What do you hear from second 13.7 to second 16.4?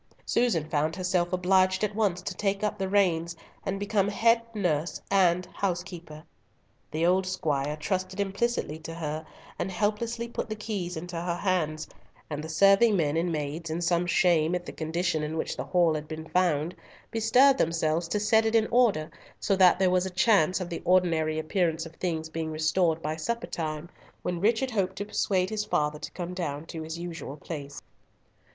some shame at the condition in which the hall had been